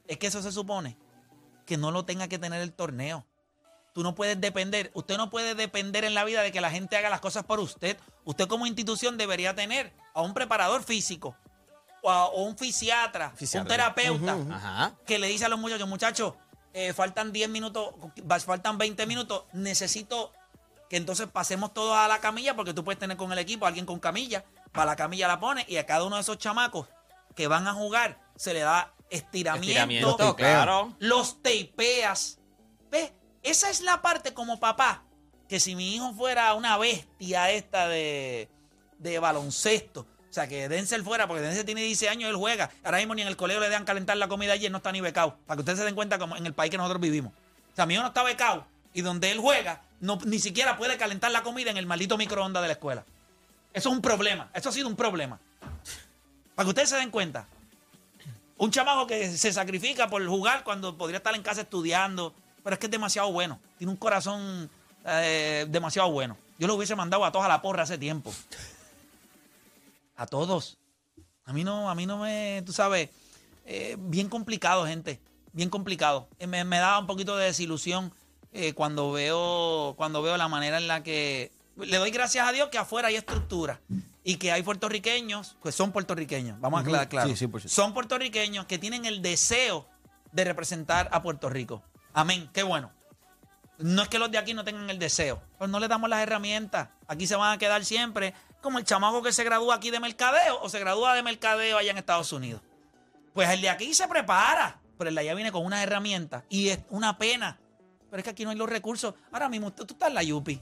[0.07, 0.97] Es que eso se supone
[1.65, 3.25] que no lo tenga que tener el torneo.
[3.93, 6.95] Tú no puedes depender, usted no puede depender en la vida de que la gente
[6.95, 7.97] haga las cosas por usted.
[8.23, 11.35] Usted como institución debería tener a un preparador físico
[12.01, 13.67] o, a- o un fisiatra, un Fisiatra.
[13.69, 14.93] terapeuta Ajá.
[15.05, 16.33] que le dice a los muchachos, muchachos,
[16.73, 17.93] eh, faltan 10 minutos,
[18.45, 20.31] faltan 20 minutos, necesito
[20.91, 23.69] que entonces pasemos todos a la camilla, porque tú puedes tener con el equipo a
[23.69, 26.85] alguien con camilla, para la camilla la pone y a cada uno de esos chamacos
[27.33, 30.93] que van a jugar se le da estiramiento, Estiramiento, claro.
[30.99, 32.39] los tapeas.
[32.91, 33.13] ¿Ves?
[33.41, 35.05] Esa es la parte como papá,
[35.47, 38.49] que si mi hijo fuera una bestia esta de,
[38.97, 42.69] de baloncesto, o sea, que Denzel fuera, porque Denzel tiene 16 años y él juega.
[42.83, 44.99] Ahora mismo ni en el colegio le dejan calentar la comida ayer, no está ni
[44.99, 45.37] becado.
[45.45, 47.31] Para que ustedes se den cuenta como en el país que nosotros vivimos.
[47.31, 50.97] O sea, mi hijo no está becado y donde él juega, no, ni siquiera puede
[50.97, 53.05] calentar la comida en el maldito microondas de la escuela.
[53.73, 54.49] Eso es un problema.
[54.53, 55.39] Eso ha sido un problema.
[56.55, 57.47] Para que ustedes se den cuenta.
[58.57, 62.33] Un chamaco que se sacrifica por jugar cuando podría estar en casa estudiando.
[62.63, 63.59] Pero es que es demasiado bueno.
[63.77, 64.69] Tiene un corazón
[65.05, 66.37] eh, demasiado bueno.
[66.59, 68.33] Yo lo hubiese mandado a todos a la porra hace tiempo.
[70.17, 70.77] A todos.
[71.45, 73.09] A mí no, a mí no me, tú sabes,
[73.65, 75.19] eh, bien complicado, gente.
[75.53, 76.27] bien complicado.
[76.37, 78.13] Eh, Me, me da un poquito de desilusión
[78.53, 82.69] eh, cuando veo cuando veo la manera en la que le doy gracias a Dios
[82.69, 83.79] que afuera hay estructura
[84.23, 87.35] y que hay puertorriqueños, pues son puertorriqueños, vamos a aclarar claro.
[87.35, 87.67] Sí, 100%.
[87.67, 89.87] Son puertorriqueños que tienen el deseo
[90.31, 91.81] de representar a Puerto Rico.
[92.13, 92.91] Amén, qué bueno.
[93.77, 96.21] No es que los de aquí no tengan el deseo, pues no les damos las
[96.21, 96.89] herramientas.
[97.07, 100.61] Aquí se van a quedar siempre como el chamaco que se gradúa aquí de mercadeo
[100.61, 102.61] o se gradúa de mercadeo allá en Estados Unidos.
[103.33, 106.69] Pues el de aquí se prepara, pero el de allá viene con unas herramientas y
[106.69, 107.57] es una pena.
[108.11, 109.15] Pero es que aquí no hay los recursos.
[109.31, 110.59] Ahora mismo tú, tú estás en la Yupi.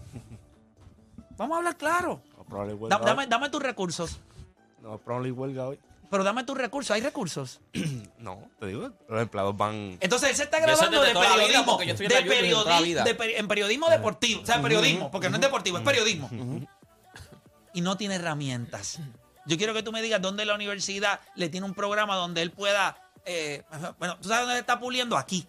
[1.37, 2.21] Vamos a hablar claro.
[2.49, 4.19] No, Da- dame, dame tus recursos.
[4.81, 5.79] No, probable huelga hoy.
[6.09, 6.91] Pero dame tus recursos.
[6.91, 7.59] ¿Hay recursos?
[8.19, 9.97] No, te digo, los empleados van.
[9.99, 11.65] Entonces él se está desde de vida, periodismo.
[11.65, 13.03] porque yo estoy en de la Yupi desde toda la periodi- vida.
[13.03, 14.41] de peri- en periodismo deportivo.
[14.41, 16.29] O sea, periodismo, porque no es deportivo, es periodismo.
[17.73, 18.99] Y no tiene herramientas.
[19.45, 22.51] Yo quiero que tú me digas dónde la universidad le tiene un programa donde él
[22.51, 22.97] pueda.
[23.25, 23.63] eh,
[23.99, 25.17] bueno, ¿tú sabes dónde se está puliendo?
[25.17, 25.47] Aquí.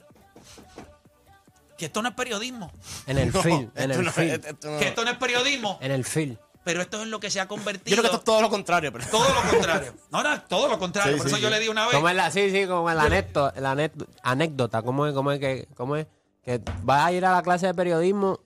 [1.81, 2.71] Que esto no es periodismo.
[3.07, 5.79] En el field, en el no- field, esto no- Que esto no es periodismo.
[5.81, 6.39] en el field.
[6.63, 7.95] Pero esto es lo que se ha Yo convertido.
[7.97, 8.93] creo que esto es todo lo contrario.
[8.93, 9.07] Pero...
[9.11, 9.95] Todo lo contrario.
[10.13, 11.15] No, no, todo lo contrario.
[11.15, 11.95] Sí, Por sí, eso yo le di una vez.
[11.95, 15.41] ¿Cómo es la, sí, sí, como la anécdota, la anécdota, anécdota, ¿cómo es, cómo es
[15.41, 16.07] que, cómo es?
[16.45, 18.41] Que vas a ir a la clase de periodismo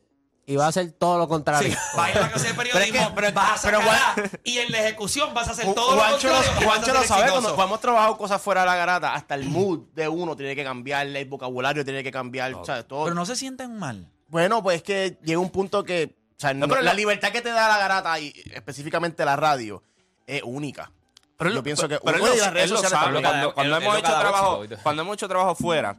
[0.46, 1.70] y vas a hacer todo lo contrario.
[1.70, 3.68] Sí, vas a ir a la clase de periodismo, Pero es que- pero- vas a
[3.70, 6.84] pero sacar y en la ejecución vas a hacer todo lo Juancho lo, contrario.
[6.84, 9.80] ser lo sabe, cuando, cuando hemos trabajado cosas fuera de la garata, hasta el mood
[9.94, 13.04] de uno tiene que cambiar, el vocabulario tiene que cambiar, o sea, todo.
[13.04, 14.10] Pero no se sienten mal.
[14.28, 17.30] Bueno, pues es que llega un punto que, o sea, no- pero la la- libertad
[17.30, 19.82] que te da la garata y específicamente la radio
[20.26, 20.90] es única.
[21.36, 23.20] Pero Yo él- pienso que pero él lo él lo sabe.
[23.20, 25.96] Cuando, Él- cuando él hemos lo hecho trabajo, cuando hemos hecho trabajo fuera,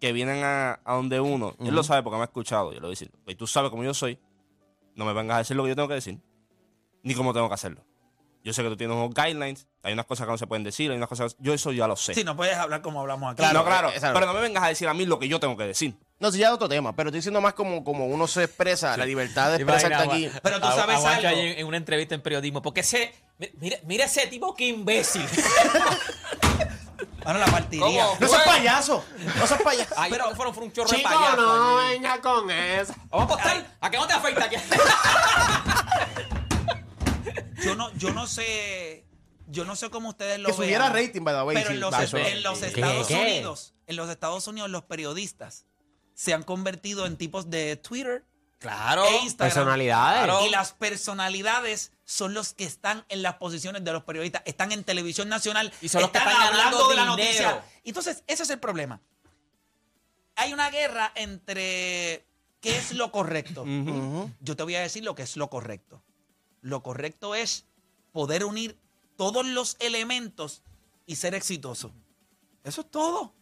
[0.00, 2.68] que vienen a, a donde uno, él lo sabe porque me ha escuchado.
[2.72, 4.18] Yo le voy a decir, "Oye, tú sabes cómo yo soy,
[4.94, 6.18] no me vengas a decir lo que yo tengo que decir,
[7.02, 7.84] ni cómo tengo que hacerlo.
[8.44, 10.90] Yo sé que tú tienes unos guidelines, hay unas cosas que no se pueden decir,
[10.90, 12.14] hay unas cosas, yo eso ya lo sé.
[12.14, 13.38] Sí, no puedes hablar como hablamos aquí.
[13.38, 15.40] Claro, no, claro, esa- pero no me vengas a decir a mí lo que yo
[15.40, 15.96] tengo que decir.
[16.20, 18.96] No, si ya es otro tema, pero estoy diciendo más como, como uno se expresa,
[18.96, 20.30] la libertad de expresarte aquí.
[20.42, 21.28] Pero tú a- sabes a algo.
[21.28, 22.62] en, en una entrevista en periodismo.
[22.62, 23.12] Porque ese.
[23.38, 25.22] mi- Mira, mira ese tipo, qué imbécil.
[27.30, 27.84] Bueno, la partiría.
[27.84, 28.16] ¿Cómo?
[28.20, 29.04] No seas payaso,
[29.36, 29.94] no seas payaso.
[29.98, 31.90] Ahí pero fueron, fueron un chorro de Chico, payaso no allí.
[31.92, 32.94] venga con eso.
[33.10, 33.76] Vamos a apostar.
[33.80, 34.44] ¿A qué no te afecta?
[34.46, 34.56] aquí?
[37.62, 39.04] Yo no, yo no sé.
[39.48, 41.74] Yo no sé cómo ustedes lo Que subiera vean, rating, by the way, Pero sí,
[41.74, 43.14] en los, va, eso- en los ¿Qué, Estados qué?
[43.14, 45.66] Unidos, en los Estados Unidos, los periodistas
[46.14, 48.24] se han convertido en tipos de Twitter
[48.58, 49.04] Claro.
[49.04, 49.54] e Instagram.
[49.54, 50.24] Personalidades.
[50.24, 50.46] Claro.
[50.46, 54.82] Y las personalidades son los que están en las posiciones de los periodistas, están en
[54.82, 57.16] televisión nacional, Y son los que están hablando de la dinero.
[57.22, 57.64] noticia.
[57.84, 59.02] Entonces, ese es el problema.
[60.36, 62.24] Hay una guerra entre
[62.62, 63.66] qué es lo correcto.
[64.40, 66.02] Yo te voy a decir lo que es lo correcto.
[66.62, 67.66] Lo correcto es
[68.12, 68.78] poder unir
[69.18, 70.62] todos los elementos
[71.04, 71.92] y ser exitoso.
[72.64, 73.34] Eso es todo.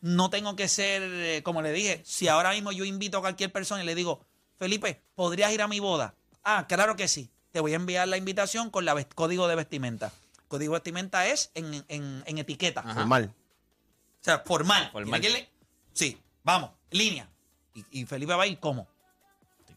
[0.00, 3.50] No tengo que ser, eh, como le dije, si ahora mismo yo invito a cualquier
[3.50, 4.24] persona y le digo,
[4.58, 6.14] Felipe, ¿podrías ir a mi boda?
[6.44, 7.30] Ah, claro que sí.
[7.54, 10.10] Te voy a enviar la invitación con el código de vestimenta.
[10.48, 12.82] Código de vestimenta es en, en- en etiqueta.
[12.82, 13.32] Normal.
[13.32, 14.90] O sea, formal.
[14.90, 15.20] Formal.
[15.22, 15.48] Le-
[15.92, 17.28] Sí, vamos, línea.
[17.72, 18.88] Y, y Felipe va a ir como.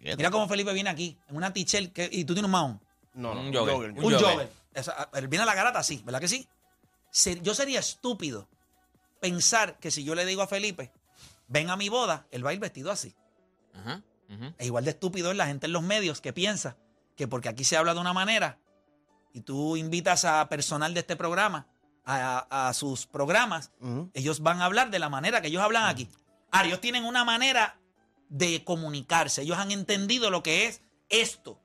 [0.02, 2.82] Mira cómo Felipe viene aquí, en una t-shirt que- y tú tienes un mahón.
[3.13, 3.74] No, no, Un jogger.
[3.76, 3.92] jogger.
[3.92, 5.28] Un jogger.
[5.28, 6.48] viene a la garata así, ¿verdad que sí?
[7.12, 8.48] Se- yo sería estúpido
[9.20, 10.92] pensar que si yo le digo a Felipe,
[11.48, 13.13] ven a mi boda, él va a ir vestido así.
[13.76, 14.54] Ajá, ujú.
[14.58, 16.76] Es igual de estúpido es la gente en los medios que piensa
[17.18, 18.60] que porque aquí se habla de una manera
[19.34, 21.68] y tú invitas a personal de este programa
[22.06, 23.72] a, a sus programas,
[24.14, 26.10] ellos van a hablar de la manera que ellos hablan aquí.
[26.52, 27.78] Ahora, ellos tienen una manera
[28.30, 29.42] de comunicarse.
[29.42, 31.60] Ellos han entendido lo que es esto,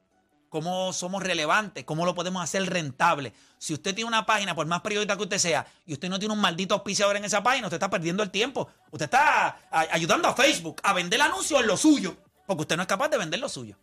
[0.49, 3.33] cómo somos relevantes, cómo lo podemos hacer rentable.
[3.59, 6.35] Si usted tiene una página, por más periodista que usted sea, y usted no tiene
[6.35, 8.69] un maldito auspiciador en esa página, usted está perdiendo el tiempo.
[8.91, 12.89] Usted está ayudando a Facebook a vender anuncios en lo suyo, porque usted no es
[12.89, 13.79] capaz de vender lo suyo.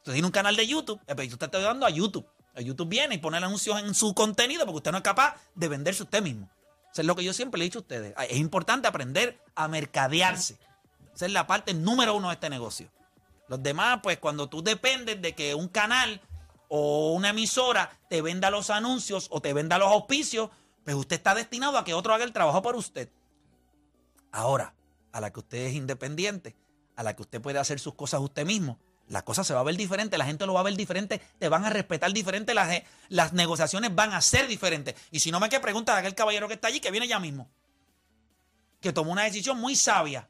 [0.00, 2.26] Usted tiene un canal de YouTube, eh, pero usted está ayudando a YouTube.
[2.54, 5.68] A YouTube viene y pone anuncios en su contenido porque usted no es capaz de
[5.68, 6.50] venderse usted mismo.
[6.90, 8.14] Eso es lo que yo siempre le he dicho a ustedes.
[8.28, 10.58] Es importante aprender a mercadearse.
[11.14, 12.90] Esa es la parte número uno de este negocio.
[13.46, 16.20] Los demás, pues cuando tú dependes de que un canal
[16.68, 20.50] o una emisora te venda los anuncios o te venda los auspicios,
[20.84, 23.10] pues usted está destinado a que otro haga el trabajo por usted.
[24.32, 24.74] Ahora,
[25.12, 26.56] a la que usted es independiente,
[26.96, 28.78] a la que usted puede hacer sus cosas usted mismo,
[29.10, 31.48] la cosa se va a ver diferente, la gente lo va a ver diferente, te
[31.48, 34.94] van a respetar diferente, las, eh, las negociaciones van a ser diferentes.
[35.10, 37.18] Y si no me que pregunta a aquel caballero que está allí, que viene ya
[37.18, 37.50] mismo,
[38.80, 40.28] que tomó una decisión muy sabia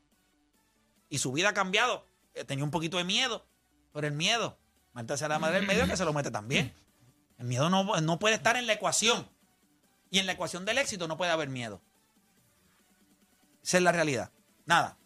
[1.10, 2.06] y su vida ha cambiado.
[2.32, 3.46] Eh, Tenía un poquito de miedo,
[3.92, 4.58] pero el miedo,
[4.94, 6.72] Marta sea la madre del medio que se lo mete también.
[7.36, 9.28] El miedo no, no puede estar en la ecuación.
[10.10, 11.82] Y en la ecuación del éxito no puede haber miedo.
[13.62, 14.32] Esa es la realidad.
[14.64, 14.96] Nada.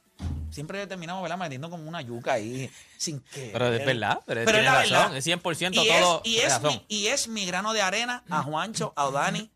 [0.54, 1.36] Siempre terminamos ¿verdad?
[1.38, 3.50] metiendo como una yuca ahí sin que.
[3.52, 5.16] Pero es verdad, pero, Pero tiene es la razón, verdad.
[5.16, 6.22] es 100% y todo.
[6.24, 6.72] Es, y, es razón.
[6.74, 9.50] mi, y es mi grano de arena a Juancho, a Odani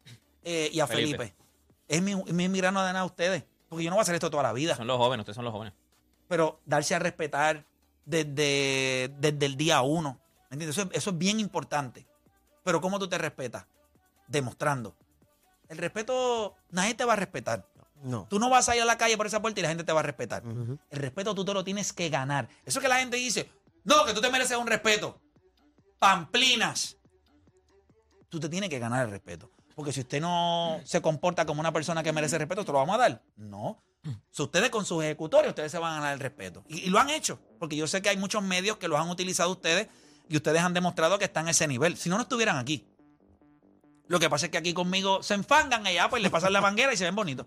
[0.45, 1.19] eh, y a Felipe.
[1.19, 1.35] Felipe.
[1.87, 3.45] Es mi, mi, mi grano de arena a ustedes.
[3.69, 4.77] Porque yo no voy a hacer esto toda la vida.
[4.77, 5.75] Son los jóvenes, ustedes son los jóvenes.
[6.27, 7.65] Pero darse a respetar
[8.05, 10.21] desde, desde el día uno.
[10.51, 10.77] ¿Me entiendes?
[10.79, 12.07] Eso, es- eso es bien importante.
[12.65, 13.67] Pero ¿cómo tú te respetas?
[14.27, 14.95] Demostrando.
[15.69, 17.67] El respeto, nadie te va a respetar.
[18.03, 18.27] No.
[18.29, 19.93] Tú no vas a ir a la calle por esa puerta y la gente te
[19.93, 20.43] va a respetar.
[20.45, 22.49] El respeto tú te lo tienes que ganar.
[22.65, 23.51] Eso que la gente dice,
[23.85, 25.21] no, que tú te mereces un respeto.
[25.99, 26.97] Pamplinas.
[28.29, 29.51] Tú te tienes que ganar el respeto.
[29.75, 32.97] Porque si usted no se comporta como una persona que merece respeto, ¿te lo vamos
[32.97, 33.23] a dar?
[33.37, 33.83] No.
[34.31, 36.65] Si ustedes con sus ejecutores, ustedes se van a ganar el respeto.
[36.69, 37.39] Y, y lo han hecho.
[37.59, 39.89] Porque yo sé que hay muchos medios que los han utilizado ustedes
[40.29, 41.97] y ustedes han demostrado que están a ese nivel.
[41.97, 42.87] Si no, no estuvieran aquí.
[44.09, 46.93] Lo que pasa es que aquí conmigo se enfangan allá, pues le pasan la manguera
[46.93, 47.47] y se ven bonitos.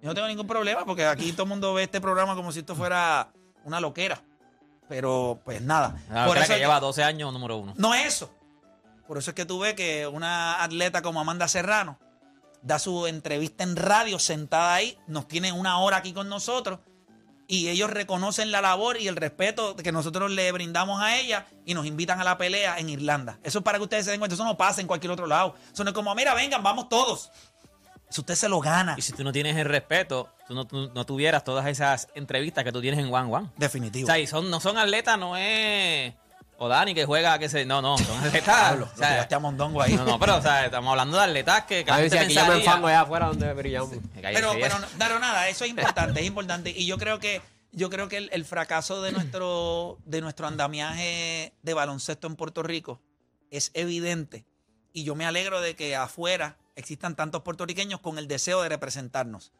[0.00, 2.60] Yo no tengo ningún problema porque aquí todo el mundo ve este programa como si
[2.60, 3.32] esto fuera
[3.64, 4.22] una loquera.
[4.88, 5.96] Pero pues nada.
[6.26, 7.74] Por eso que lleva 12 años número uno.
[7.76, 8.30] no es eso.
[9.06, 11.98] Por eso es que tú ves que una atleta como Amanda Serrano
[12.62, 16.80] da su entrevista en radio sentada ahí, nos tiene una hora aquí con nosotros
[17.46, 21.74] y ellos reconocen la labor y el respeto que nosotros le brindamos a ella y
[21.74, 23.38] nos invitan a la pelea en Irlanda.
[23.42, 25.54] Eso es para que ustedes se den cuenta, eso no pasa en cualquier otro lado.
[25.72, 27.30] Eso no es como, mira, vengan, vamos todos.
[28.14, 28.94] Eso usted se lo gana.
[28.96, 32.62] Y si tú no tienes el respeto, tú no, tú no tuvieras todas esas entrevistas
[32.62, 33.50] que tú tienes en One One.
[33.56, 34.04] Definitivo.
[34.04, 36.14] O sea, y son, no son atletas, no es.
[36.58, 37.64] O Dani que juega, que se.
[37.66, 38.54] No, no, son atletas.
[38.70, 39.94] Pablo, o sea, a Mondongo ahí.
[39.94, 41.84] no, no, pero o sea, estamos hablando de atletas que.
[41.88, 43.90] A ver si aquí yo me enfango allá afuera donde brillamos.
[43.90, 46.70] Cállese, Pero, pero, no- pero nada, eso es importante, es importante.
[46.70, 51.52] Y yo creo que, yo creo que el, el fracaso de nuestro, de nuestro andamiaje
[51.64, 53.00] de baloncesto en Puerto Rico
[53.50, 54.44] es evidente.
[54.92, 59.52] Y yo me alegro de que afuera existan tantos puertorriqueños con el deseo de representarnos.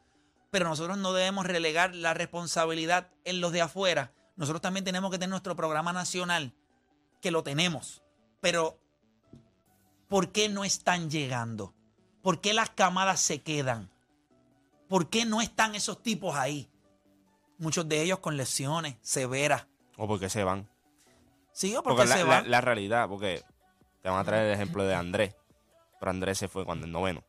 [0.50, 4.12] Pero nosotros no debemos relegar la responsabilidad en los de afuera.
[4.36, 6.52] Nosotros también tenemos que tener nuestro programa nacional,
[7.20, 8.02] que lo tenemos.
[8.40, 8.78] Pero,
[10.08, 11.74] ¿por qué no están llegando?
[12.22, 13.90] ¿Por qué las camadas se quedan?
[14.88, 16.68] ¿Por qué no están esos tipos ahí?
[17.58, 19.66] Muchos de ellos con lesiones severas.
[19.96, 20.68] O porque se van.
[21.52, 22.50] Sí, o porque, Porque la, se la- van.
[22.50, 23.42] la realidad, porque
[24.02, 25.34] te van a traer el ejemplo de Andrés.
[26.04, 27.24] Pero Andrés se fue cuando el noveno.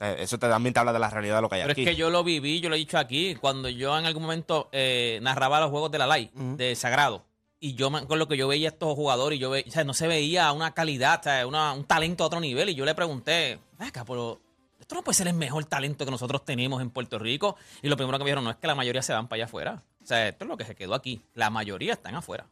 [0.00, 1.82] Eh, Eso te, también te habla de la realidad de lo que hay Pero aquí.
[1.82, 4.68] es que yo lo viví, yo lo he dicho aquí, cuando yo en algún momento
[4.72, 7.24] eh, narraba los juegos de la LAI, de Sagrado.
[7.60, 9.84] Y yo con lo que yo veía a estos jugadores, y yo ve- o sea,
[9.84, 12.68] no se veía una calidad, o sea, una- un talento a otro nivel.
[12.70, 14.40] Y yo le pregunté, acá, pero
[14.80, 17.56] esto no puede ser el mejor talento que nosotros tenemos en Puerto Rico.
[17.82, 19.44] Y lo primero que me dijeron, no es que la mayoría se van para allá
[19.44, 19.80] afuera.
[20.02, 21.22] O sea, esto es lo que se quedó aquí.
[21.34, 22.46] La mayoría están afuera.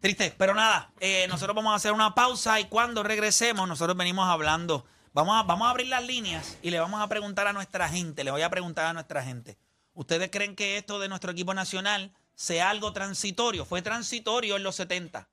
[0.00, 4.28] Triste, pero nada, eh, nosotros vamos a hacer una pausa y cuando regresemos nosotros venimos
[4.28, 4.84] hablando.
[5.12, 8.22] Vamos a, vamos a abrir las líneas y le vamos a preguntar a nuestra gente,
[8.22, 9.58] le voy a preguntar a nuestra gente.
[9.94, 13.64] ¿Ustedes creen que esto de nuestro equipo nacional sea algo transitorio?
[13.64, 15.28] Fue transitorio en los 70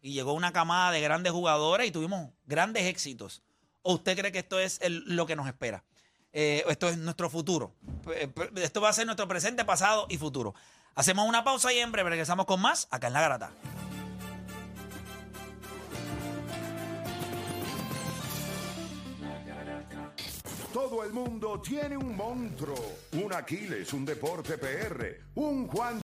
[0.00, 3.42] y llegó una camada de grandes jugadores y tuvimos grandes éxitos.
[3.82, 5.84] ¿O usted cree que esto es lo que nos espera?
[6.32, 7.74] Eh, esto es nuestro futuro.
[8.56, 10.54] Esto va a ser nuestro presente, pasado y futuro.
[10.94, 13.50] Hacemos una pausa y en breve regresamos con más acá en La Garata.
[20.72, 22.76] Todo el mundo tiene un monstruo,
[23.12, 25.98] un Aquiles, un deporte PR, un Juan